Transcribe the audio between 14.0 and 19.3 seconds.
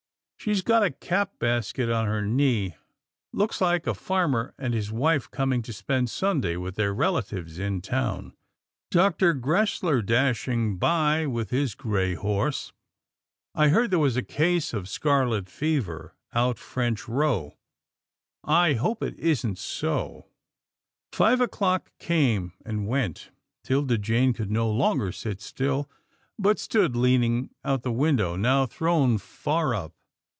a case of scarlet fever out French Row, I hope it